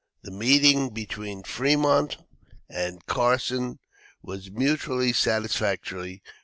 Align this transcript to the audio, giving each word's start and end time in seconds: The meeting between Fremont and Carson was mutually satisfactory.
The 0.23 0.31
meeting 0.31 0.89
between 0.89 1.43
Fremont 1.43 2.17
and 2.67 3.05
Carson 3.05 3.77
was 4.23 4.49
mutually 4.49 5.13
satisfactory. 5.13 6.23